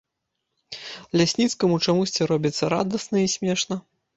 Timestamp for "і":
3.27-3.33